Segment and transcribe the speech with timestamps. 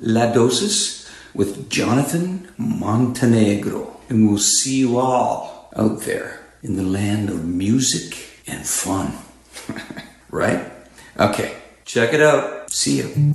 [0.00, 4.00] La Dosis with Jonathan Montenegro.
[4.08, 9.12] And we'll see you all out there in the land of music and fun.
[10.30, 10.70] right?
[11.18, 12.70] Okay, check it out.
[12.70, 13.34] See you.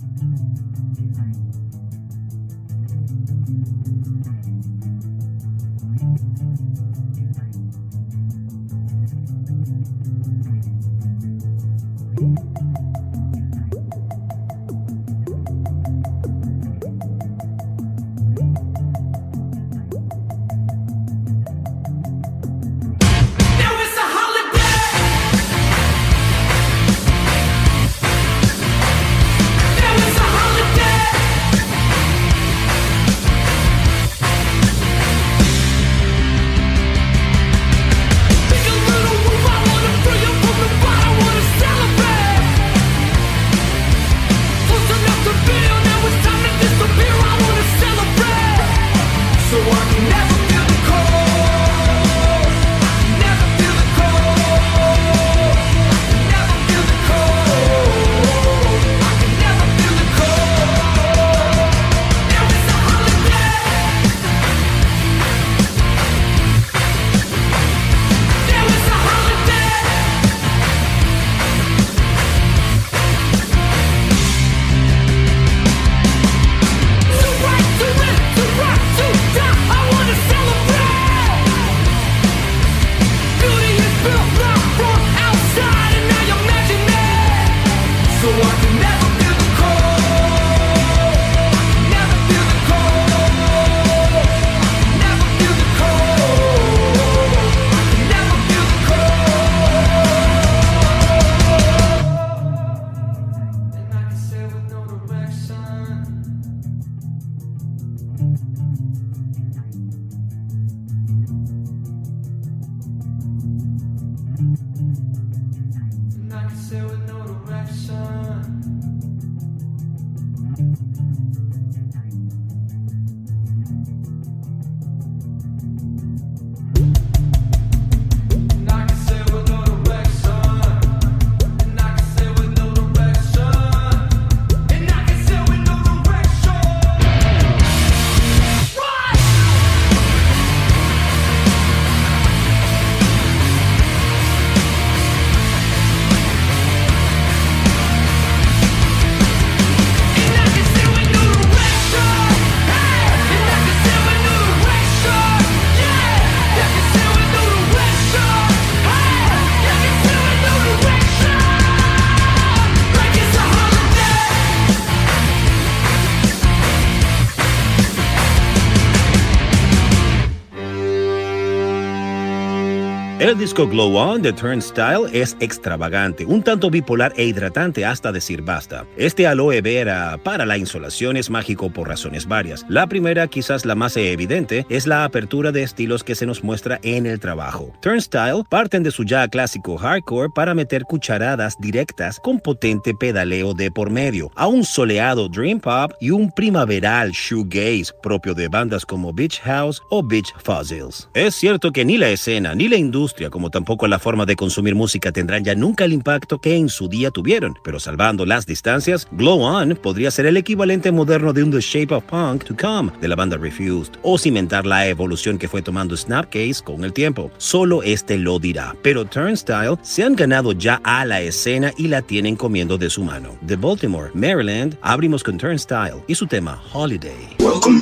[173.44, 178.86] Disco Glow On de Turnstile es extravagante, un tanto bipolar e hidratante hasta decir basta.
[178.96, 182.66] Este aloe vera para la insolación es mágico por razones varias.
[182.70, 186.80] La primera, quizás la más evidente, es la apertura de estilos que se nos muestra
[186.84, 187.74] en el trabajo.
[187.82, 193.70] Turnstile parten de su ya clásico hardcore para meter cucharadas directas con potente pedaleo de
[193.72, 199.12] por medio, a un soleado dream pop y un primaveral shoegaze propio de bandas como
[199.12, 201.10] Beach House o Beach Fossils.
[201.14, 204.76] Es cierto que ni la escena ni la industria, como tampoco la forma de consumir
[204.76, 207.58] música tendrán ya nunca el impacto que en su día tuvieron.
[207.64, 211.96] Pero salvando las distancias, Glow On podría ser el equivalente moderno de un The Shape
[211.96, 215.98] of Punk to Come de la banda Refused, o cimentar la evolución que fue tomando
[215.98, 217.32] Snapcase con el tiempo.
[217.40, 218.76] Solo este lo dirá.
[218.84, 223.04] Pero Turnstile se han ganado ya a la escena y la tienen comiendo de su
[223.04, 223.36] mano.
[223.42, 227.38] De Baltimore, Maryland, abrimos con Turnstile y su tema Holiday.
[227.40, 227.82] Welcome.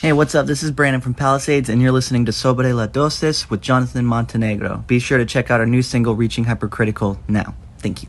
[0.00, 0.46] Hey, what's up?
[0.46, 4.82] This is Brandon from Palisades, and you're listening to Sobre la Dosis with Jonathan Montenegro.
[4.86, 7.54] Be sure to check out our new single, Reaching Hypercritical, now.
[7.80, 8.08] Thank you.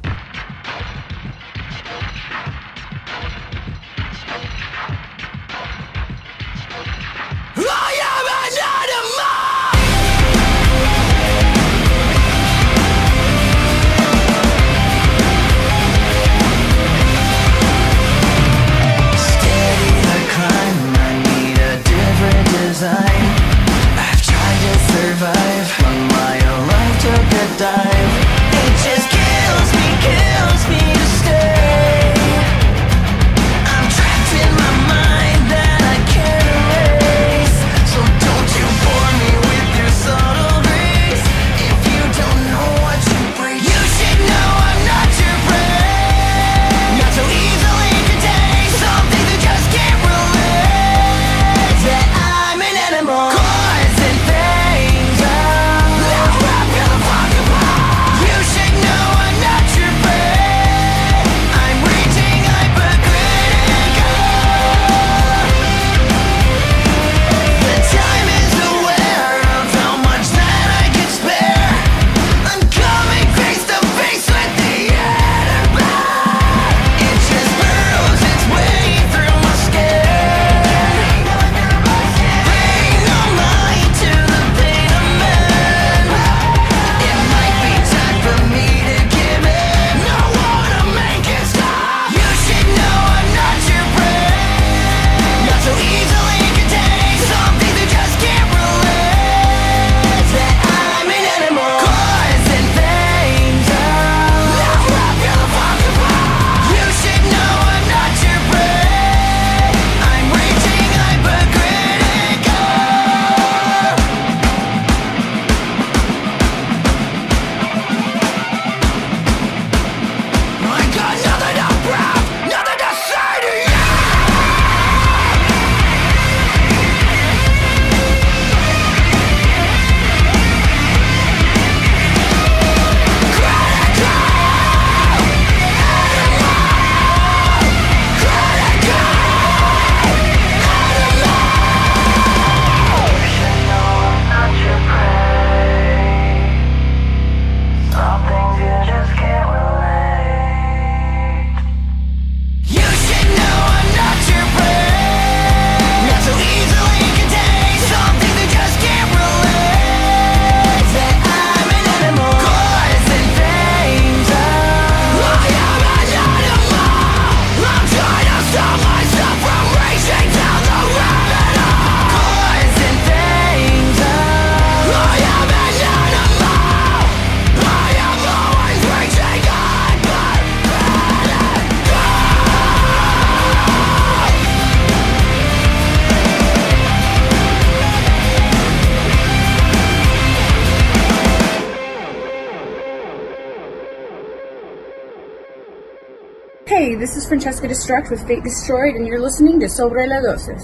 [197.42, 200.62] Francesca Destruct with Fate Destroyed, and you're listening to Sobre la Dosis.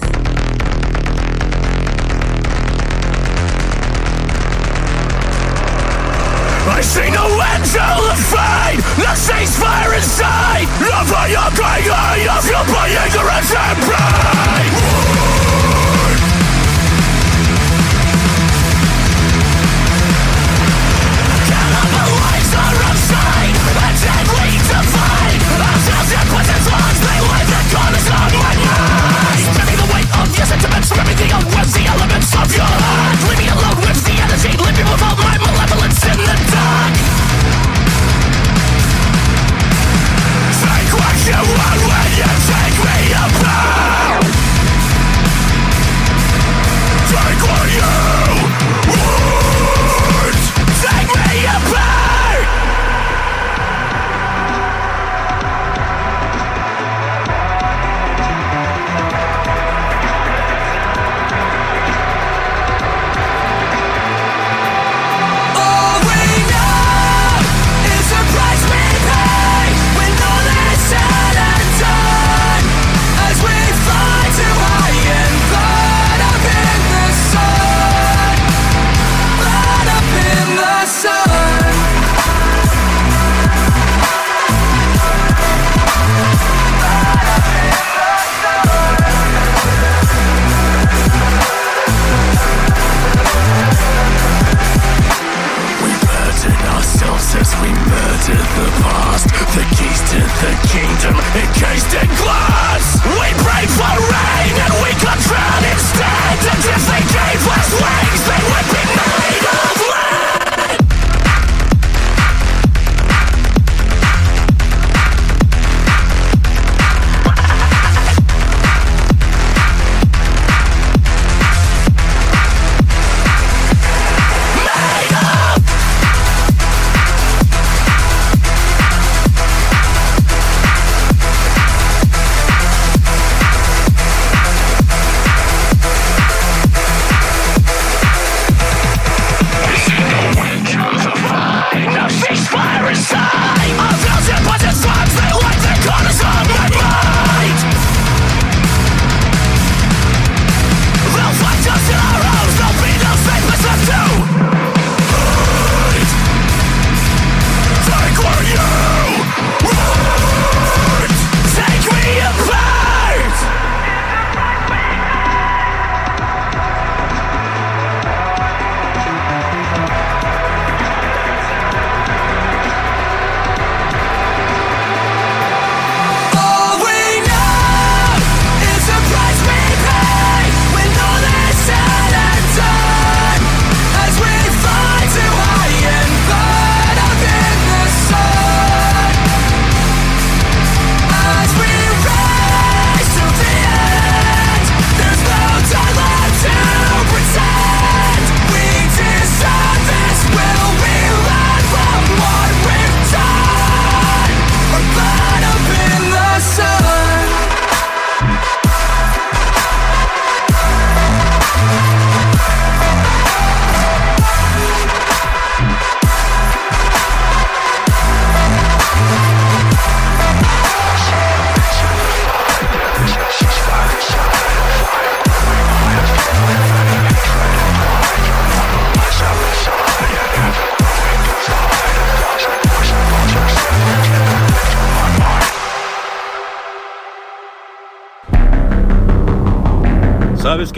[6.70, 10.68] I see no end to the fight The ceasefire inside.
[10.88, 14.87] Love for your crying I feel my ignorance and pride
[30.98, 32.47] Let me think of what's the elements of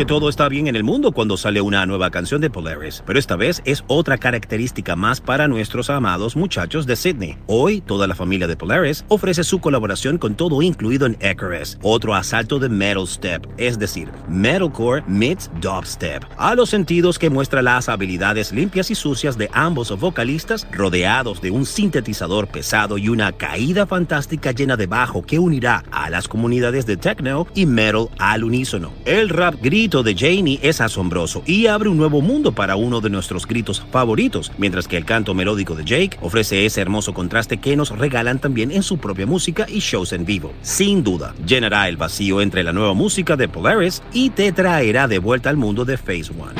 [0.00, 3.18] que todo está bien en el mundo cuando sale una nueva canción de Polaris, pero
[3.18, 7.36] esta vez es otra característica más para nuestros amados muchachos de Sydney.
[7.46, 12.14] Hoy, toda la familia de Polaris ofrece su colaboración con todo incluido en Icarus, otro
[12.14, 17.90] asalto de metal step, es decir, metalcore meets dubstep, a los sentidos que muestra las
[17.90, 23.86] habilidades limpias y sucias de ambos vocalistas rodeados de un sintetizador pesado y una caída
[23.86, 28.94] fantástica llena de bajo que unirá a las comunidades de techno y metal al unísono.
[29.04, 33.10] El rap grito de Janie es asombroso y abre un nuevo mundo para uno de
[33.10, 37.76] nuestros gritos favoritos, mientras que el canto melódico de Jake ofrece ese hermoso contraste que
[37.76, 40.52] nos regalan también en su propia música y shows en vivo.
[40.62, 45.18] Sin duda, llenará el vacío entre la nueva música de Polaris y te traerá de
[45.18, 46.54] vuelta al mundo de Phase One.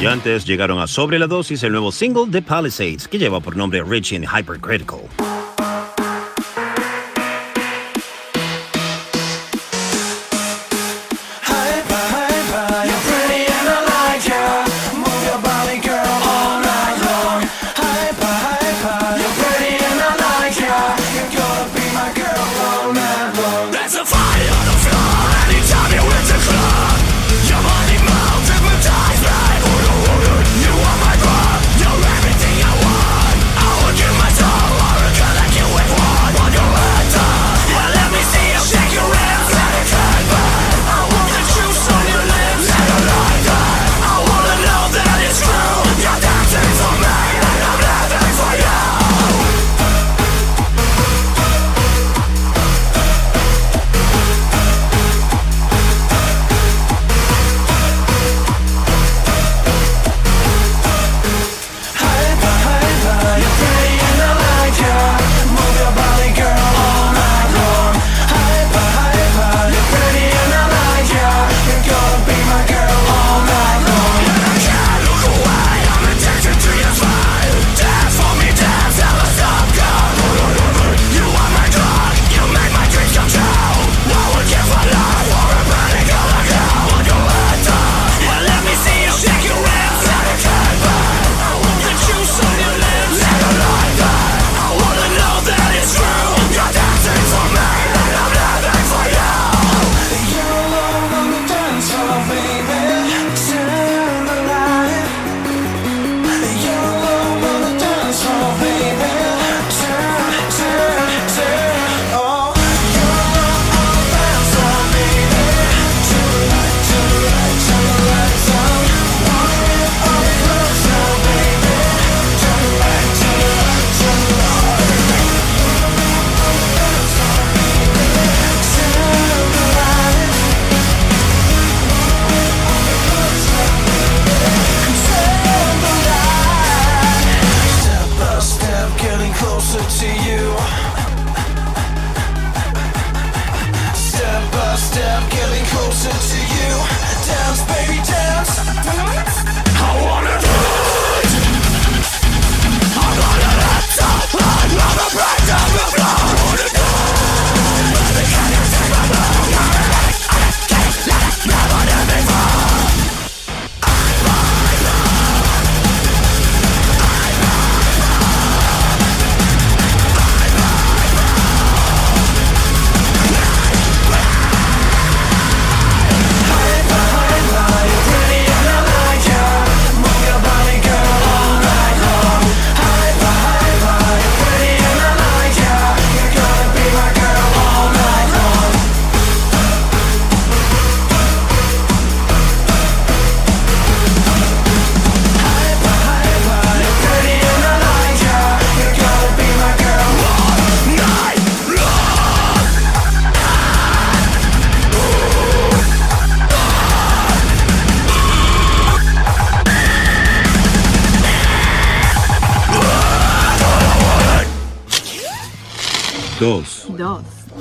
[0.00, 3.56] Y antes llegaron a Sobre la Dosis el nuevo single de Palisades, que lleva por
[3.56, 5.00] nombre Rich and Hypercritical.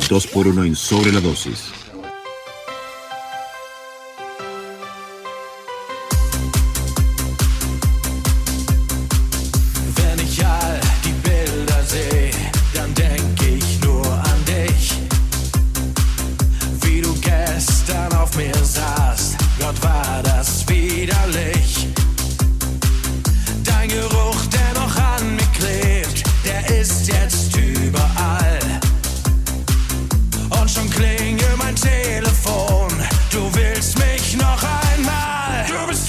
[0.07, 1.71] 2 por 1 en Sobre la Dosis.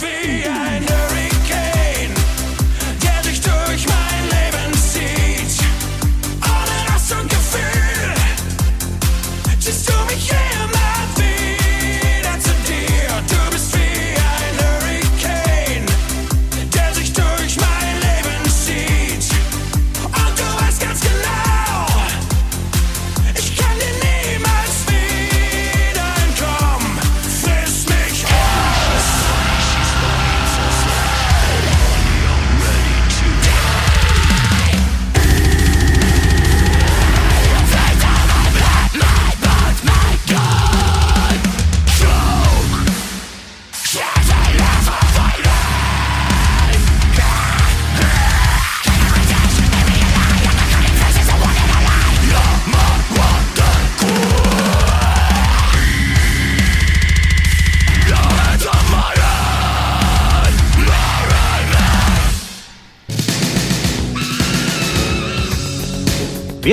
[0.05, 0.64] feia.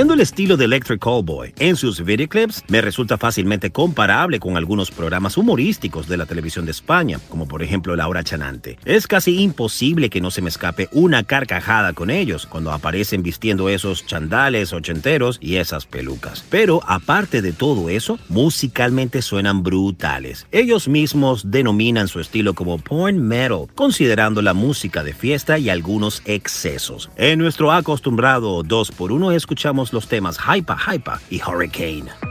[0.01, 4.89] Viendo el estilo de Electric Callboy en sus videoclips, me resulta fácilmente comparable con algunos
[4.89, 8.79] programas humorísticos de la televisión de España, como por ejemplo La Hora Chanante.
[8.83, 13.69] Es casi imposible que no se me escape una carcajada con ellos cuando aparecen vistiendo
[13.69, 16.43] esos chandales ochenteros y esas pelucas.
[16.49, 20.47] Pero aparte de todo eso, musicalmente suenan brutales.
[20.51, 26.23] Ellos mismos denominan su estilo como porn metal, considerando la música de fiesta y algunos
[26.25, 27.11] excesos.
[27.17, 32.30] En nuestro acostumbrado 2x1 escuchamos los temas Hypa Hypa y Hurricane.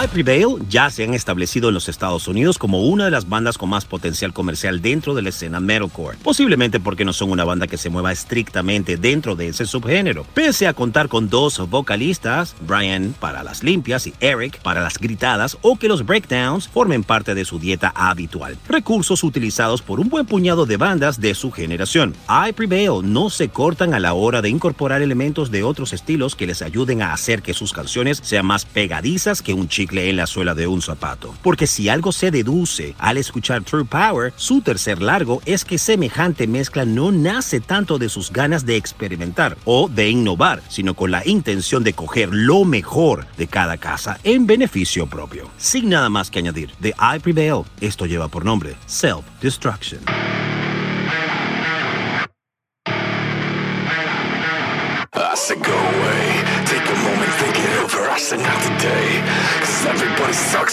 [0.00, 3.58] I Prevail ya se han establecido en los Estados Unidos como una de las bandas
[3.58, 7.66] con más potencial comercial dentro de la escena metalcore, posiblemente porque no son una banda
[7.66, 13.12] que se mueva estrictamente dentro de ese subgénero, pese a contar con dos vocalistas, Brian
[13.18, 17.44] para las limpias y Eric para las gritadas, o que los breakdowns formen parte de
[17.44, 22.14] su dieta habitual, recursos utilizados por un buen puñado de bandas de su generación.
[22.28, 26.46] I Prevail no se cortan a la hora de incorporar elementos de otros estilos que
[26.46, 30.54] les ayuden a hacer que sus canciones sean más pegadizas que un en la suela
[30.54, 31.34] de un zapato.
[31.42, 36.46] Porque si algo se deduce al escuchar True Power, su tercer largo es que semejante
[36.46, 41.26] mezcla no nace tanto de sus ganas de experimentar o de innovar, sino con la
[41.26, 45.50] intención de coger lo mejor de cada casa en beneficio propio.
[45.56, 50.00] Sin nada más que añadir, de I Prevail, esto lleva por nombre Self Destruction.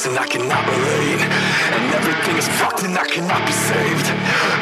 [0.06, 1.22] And I cannot relate
[1.74, 4.08] And everything is fucked and I cannot be saved.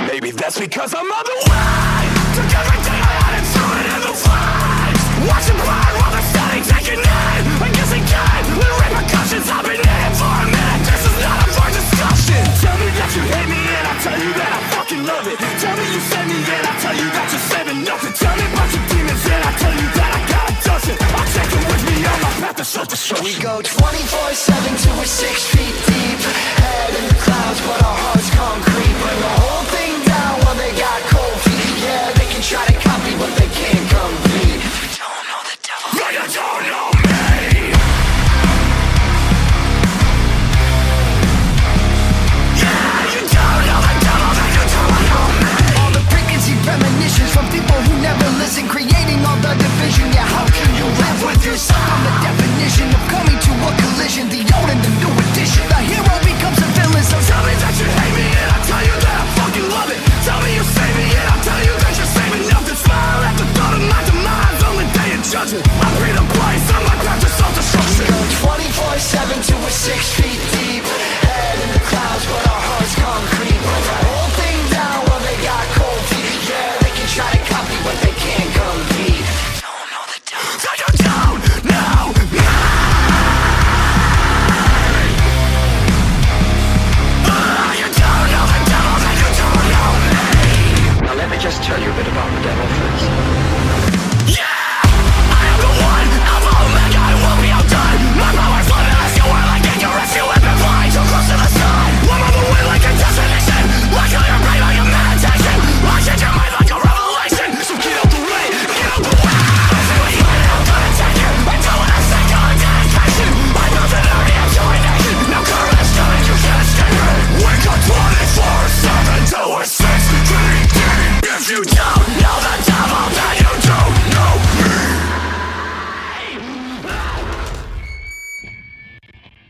[0.07, 2.03] Maybe that's because I'm on the way
[2.35, 6.63] Took everything I had and threw it in the flames Watching burn while they're standing,
[6.63, 10.81] taking aim I guess they can, with repercussions I've been in it for a minute,
[10.87, 12.41] this is not up for discussion.
[12.63, 15.37] Tell me that you hate me and I'll tell you that I fucking love it.
[15.59, 18.13] Tell me you send me and I'll tell you that you're saving nothing.
[18.15, 21.29] Tell me about your demons and I'll tell you that I got a dozen I'll
[21.31, 21.92] take them with me
[22.43, 26.19] on my path to self-destruction We go 24-7 till we're six feet deep.
[26.59, 28.95] Head in the clouds but our hearts concrete.
[29.01, 31.83] Bring the whole thing down while they got cold feet.
[31.83, 32.12] Yeah,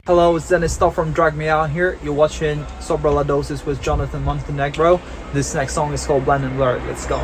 [0.06, 1.98] Hello, it's Dennis Stoff from Drag Me Out here.
[2.04, 5.00] You're watching Sobra Dosis with Jonathan Montenegro.
[5.32, 6.78] This next song is called Blend and Blur.
[6.80, 7.20] Let's go.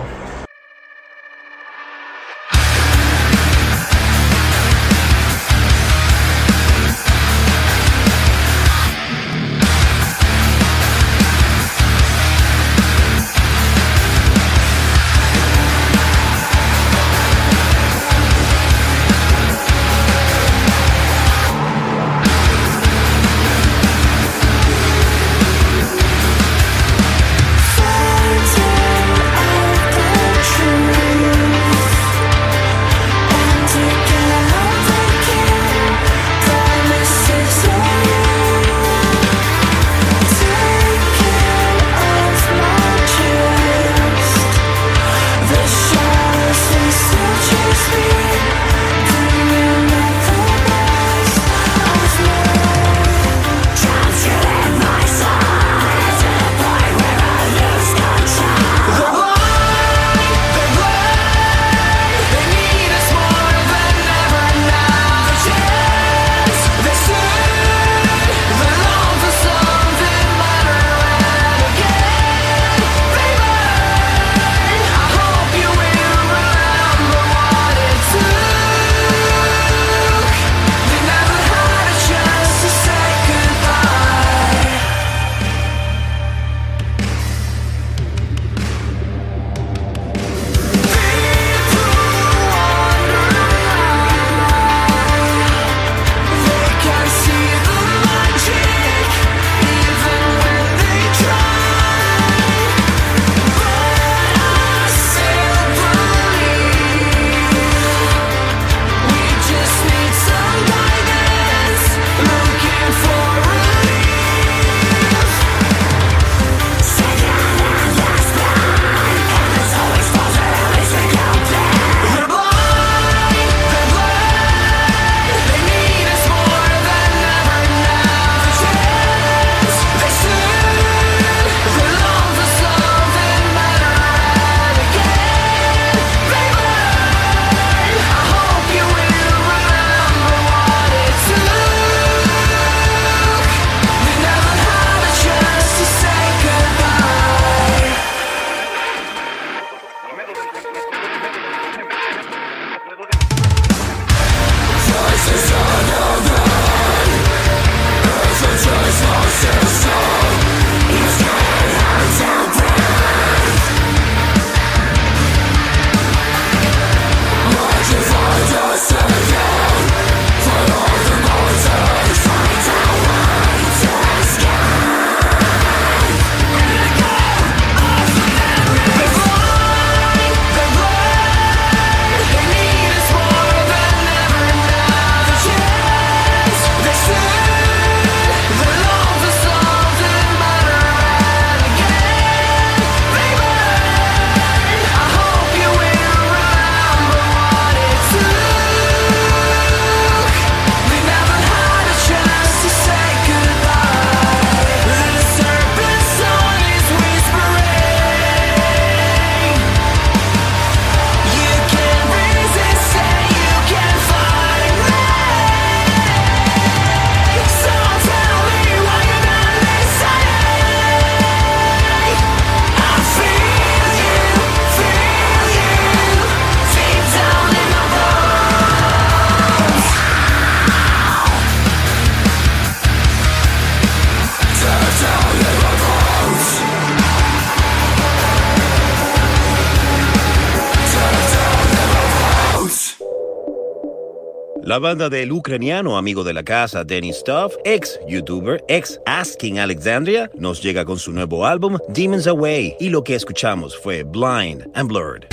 [244.79, 250.31] La banda del ucraniano amigo de la casa Dennis Stuff, ex youtuber, ex Asking Alexandria,
[250.37, 254.87] nos llega con su nuevo álbum Demons Away y lo que escuchamos fue Blind and
[254.87, 255.25] Blurred.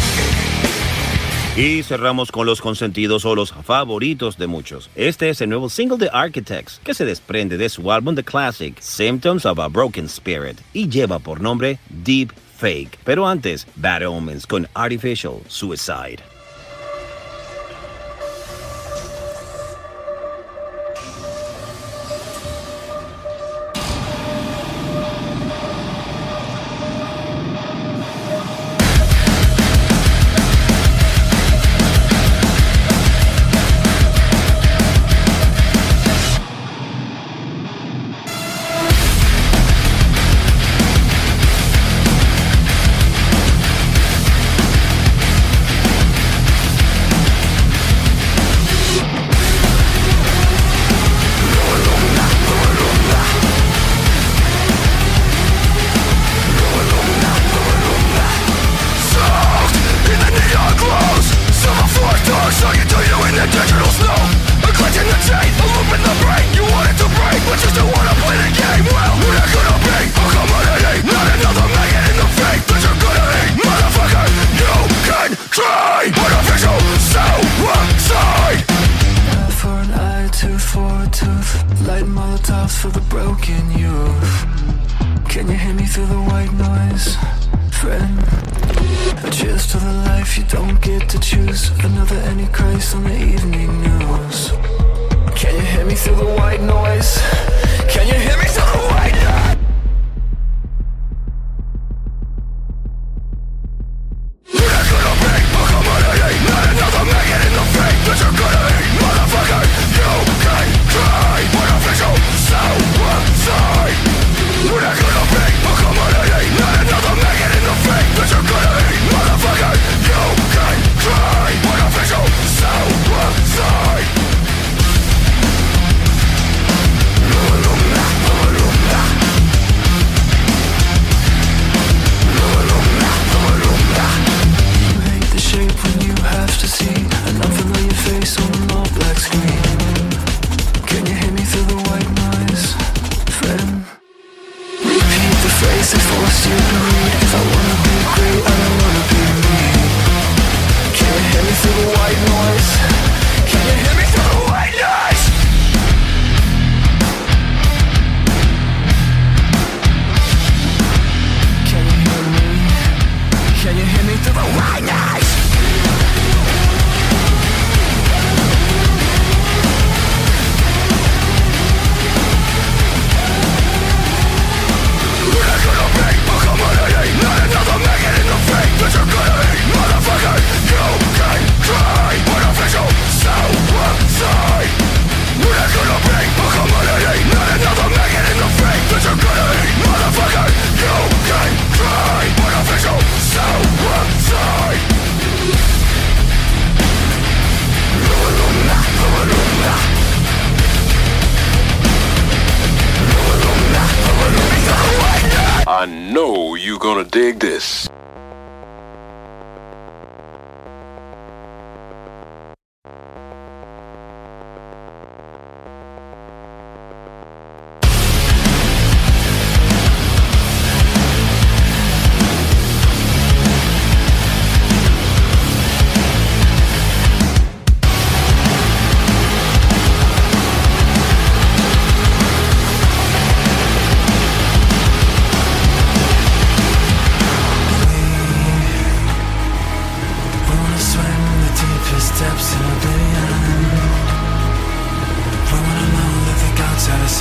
[1.57, 4.91] Y cerramos con los consentidos o los favoritos de muchos.
[4.97, 8.77] Este es el nuevo single de Architects, que se desprende de su álbum The Classic,
[8.81, 12.99] Symptoms of a Broken Spirit, y lleva por nombre Deep Fake.
[13.05, 16.36] Pero antes, Bad Omens con Artificial Suicide.
[91.85, 94.53] Another any cries on the evening news
[95.35, 97.19] Can you hear me through the white noise?
[97.89, 99.06] Can you hear me through the white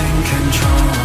[0.06, 1.05] In control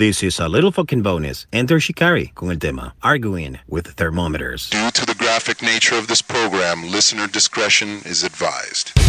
[0.00, 1.46] This is a little fucking bonus.
[1.52, 4.70] Enter Shikari con el tema Arguing with Thermometers.
[4.70, 8.92] Due to the graphic nature of this program, listener discretion is advised.
[8.94, 9.04] This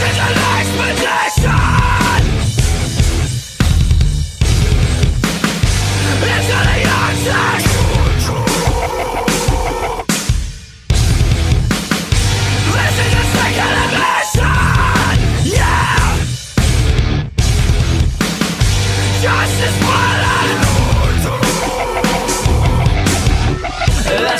[0.00, 1.52] is an expedition!
[6.22, 7.95] Into the Arctic!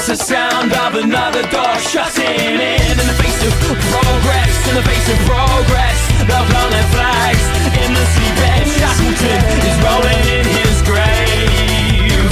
[0.07, 2.95] That's the sound of another door shutting in.
[2.95, 3.51] In the face of
[3.91, 5.99] progress, in the face of progress
[6.31, 6.47] They'll
[6.95, 7.43] flags
[7.75, 12.23] in the seabed Shackleton is rolling in his grave.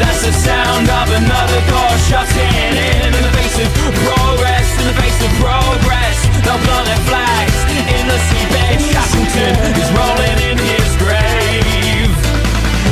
[0.00, 3.12] That's the sound of another door shutting in.
[3.12, 3.68] In the face of
[4.00, 6.16] progress, in the face of progress
[6.48, 6.64] They'll
[7.12, 7.60] flags
[7.92, 12.08] in the seabed Shackleton is rolling in his grave.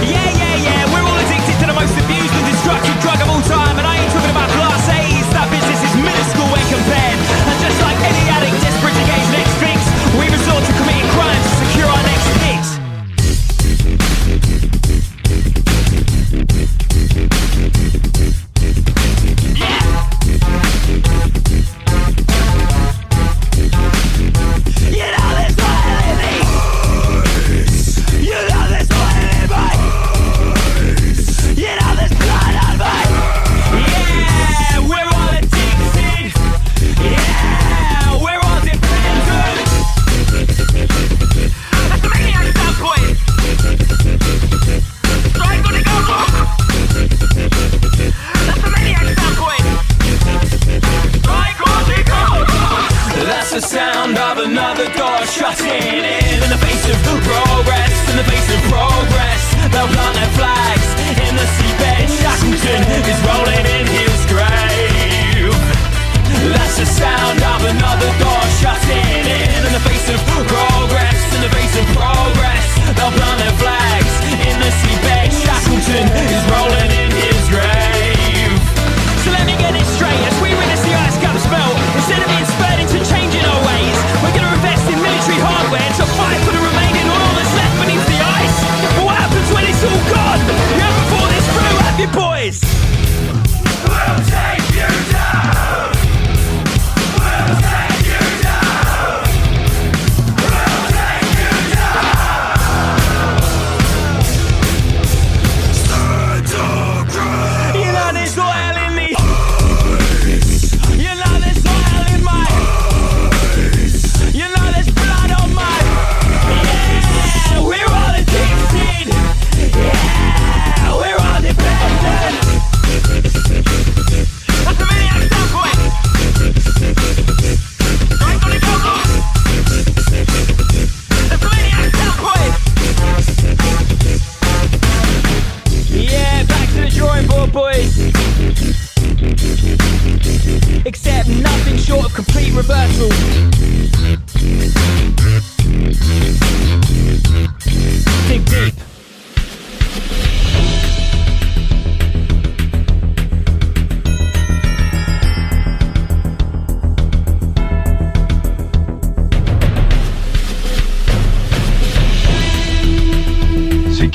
[0.05, 3.41] Yeah, yeah, yeah, we're all addicted to the most abused and destructive drug of all
[3.49, 3.94] time And I